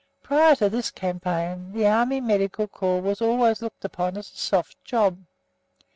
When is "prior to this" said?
0.23-0.89